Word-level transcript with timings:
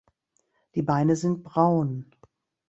Die 0.73 0.81
Beine 0.81 1.15
sind 1.15 1.43
braun. 1.43 2.09